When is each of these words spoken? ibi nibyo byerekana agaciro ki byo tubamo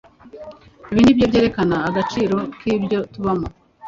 ibi 0.91 1.01
nibyo 1.03 1.25
byerekana 1.31 1.75
agaciro 1.89 2.35
ki 2.57 2.71
byo 2.83 2.99
tubamo 3.13 3.47